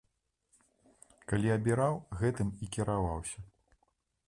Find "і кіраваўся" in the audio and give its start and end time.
2.65-3.39